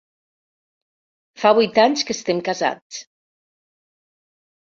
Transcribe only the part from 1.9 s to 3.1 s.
que estem casats.